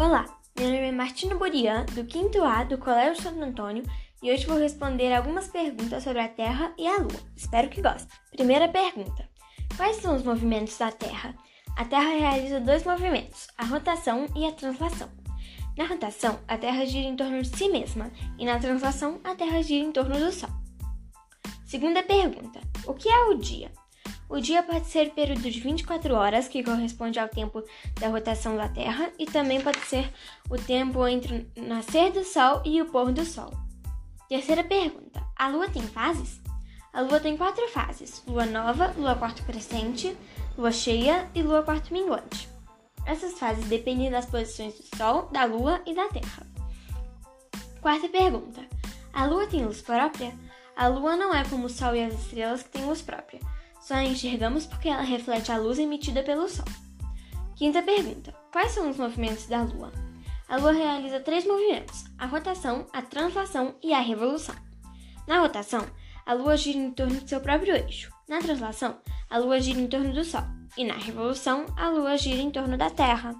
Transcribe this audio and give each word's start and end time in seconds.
Olá, 0.00 0.24
meu 0.58 0.66
nome 0.66 0.88
é 0.88 0.92
Martina 0.92 1.34
Burian, 1.34 1.84
do 1.84 2.10
5 2.10 2.42
A 2.42 2.64
do 2.64 2.78
Colégio 2.78 3.22
Santo 3.22 3.42
Antônio, 3.42 3.84
e 4.22 4.32
hoje 4.32 4.46
vou 4.46 4.56
responder 4.56 5.12
algumas 5.12 5.48
perguntas 5.48 6.02
sobre 6.02 6.20
a 6.20 6.28
Terra 6.28 6.72
e 6.78 6.88
a 6.88 6.96
Lua. 6.96 7.20
Espero 7.36 7.68
que 7.68 7.82
gostem. 7.82 8.08
Primeira 8.30 8.66
pergunta: 8.66 9.28
Quais 9.76 9.96
são 9.96 10.16
os 10.16 10.22
movimentos 10.22 10.78
da 10.78 10.90
Terra? 10.90 11.34
A 11.76 11.84
Terra 11.84 12.14
realiza 12.14 12.60
dois 12.60 12.82
movimentos, 12.82 13.46
a 13.58 13.66
rotação 13.66 14.26
e 14.34 14.46
a 14.46 14.52
translação. 14.52 15.10
Na 15.76 15.84
rotação, 15.84 16.40
a 16.48 16.56
Terra 16.56 16.86
gira 16.86 17.06
em 17.06 17.14
torno 17.14 17.42
de 17.42 17.54
si 17.54 17.68
mesma, 17.68 18.10
e 18.38 18.46
na 18.46 18.58
translação, 18.58 19.20
a 19.22 19.34
Terra 19.34 19.60
gira 19.62 19.84
em 19.84 19.92
torno 19.92 20.18
do 20.18 20.32
Sol. 20.32 20.48
Segunda 21.66 22.02
pergunta: 22.02 22.58
O 22.86 22.94
que 22.94 23.10
é 23.10 23.24
o 23.24 23.34
dia? 23.34 23.70
O 24.30 24.40
dia 24.40 24.62
pode 24.62 24.86
ser 24.86 25.10
período 25.10 25.50
de 25.50 25.58
24 25.58 26.14
horas, 26.14 26.46
que 26.46 26.62
corresponde 26.62 27.18
ao 27.18 27.28
tempo 27.28 27.64
da 28.00 28.06
rotação 28.06 28.56
da 28.56 28.68
Terra, 28.68 29.10
e 29.18 29.26
também 29.26 29.60
pode 29.60 29.80
ser 29.80 30.08
o 30.48 30.56
tempo 30.56 31.04
entre 31.08 31.50
o 31.56 31.62
nascer 31.62 32.12
do 32.12 32.22
Sol 32.22 32.62
e 32.64 32.80
o 32.80 32.86
pôr 32.86 33.10
do 33.10 33.24
Sol. 33.24 33.50
Terceira 34.28 34.62
pergunta: 34.62 35.20
A 35.36 35.48
Lua 35.48 35.68
tem 35.68 35.82
fases? 35.82 36.40
A 36.92 37.00
Lua 37.00 37.18
tem 37.18 37.36
quatro 37.36 37.66
fases: 37.70 38.22
Lua 38.24 38.46
nova, 38.46 38.94
Lua 38.96 39.16
quarto 39.16 39.42
crescente, 39.42 40.16
Lua 40.56 40.70
cheia 40.70 41.28
e 41.34 41.42
Lua 41.42 41.64
quarto 41.64 41.92
minguante. 41.92 42.48
Essas 43.04 43.36
fases 43.36 43.64
dependem 43.64 44.12
das 44.12 44.26
posições 44.26 44.74
do 44.74 44.96
Sol, 44.96 45.28
da 45.32 45.44
Lua 45.44 45.82
e 45.84 45.92
da 45.92 46.06
Terra. 46.06 46.46
Quarta 47.80 48.08
pergunta: 48.08 48.64
A 49.12 49.24
Lua 49.24 49.48
tem 49.48 49.64
luz 49.64 49.82
própria? 49.82 50.32
A 50.76 50.86
Lua 50.86 51.16
não 51.16 51.34
é 51.34 51.42
como 51.46 51.66
o 51.66 51.68
Sol 51.68 51.96
e 51.96 52.04
as 52.04 52.14
estrelas 52.14 52.62
que 52.62 52.68
têm 52.68 52.84
luz 52.84 53.02
própria. 53.02 53.40
Só 53.90 53.96
a 53.96 54.04
enxergamos 54.04 54.66
porque 54.66 54.88
ela 54.88 55.02
reflete 55.02 55.50
a 55.50 55.56
luz 55.56 55.76
emitida 55.76 56.22
pelo 56.22 56.48
Sol. 56.48 56.64
Quinta 57.56 57.82
pergunta: 57.82 58.32
Quais 58.52 58.70
são 58.70 58.88
os 58.88 58.96
movimentos 58.96 59.48
da 59.48 59.62
Lua? 59.62 59.90
A 60.48 60.58
Lua 60.58 60.70
realiza 60.70 61.18
três 61.18 61.44
movimentos: 61.44 62.04
a 62.16 62.24
rotação, 62.24 62.86
a 62.92 63.02
translação 63.02 63.74
e 63.82 63.92
a 63.92 63.98
revolução. 63.98 64.54
Na 65.26 65.40
rotação, 65.40 65.84
a 66.24 66.32
Lua 66.34 66.56
gira 66.56 66.78
em 66.78 66.92
torno 66.92 67.16
de 67.16 67.28
seu 67.28 67.40
próprio 67.40 67.74
eixo. 67.74 68.12
Na 68.28 68.38
translação, 68.38 69.00
a 69.28 69.38
Lua 69.38 69.58
gira 69.58 69.80
em 69.80 69.88
torno 69.88 70.14
do 70.14 70.22
Sol. 70.22 70.44
E 70.76 70.84
na 70.84 70.94
revolução, 70.94 71.66
a 71.76 71.88
Lua 71.88 72.16
gira 72.16 72.40
em 72.40 72.50
torno 72.52 72.78
da 72.78 72.90
Terra. 72.90 73.34